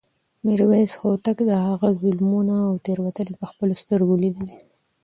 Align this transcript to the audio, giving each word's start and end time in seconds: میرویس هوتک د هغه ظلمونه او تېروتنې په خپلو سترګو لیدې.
میرویس 0.45 0.91
هوتک 1.01 1.37
د 1.49 1.51
هغه 1.67 1.89
ظلمونه 2.01 2.55
او 2.67 2.73
تېروتنې 2.85 3.33
په 3.39 3.45
خپلو 3.51 3.73
سترګو 3.83 4.15
لیدې. 4.23 4.51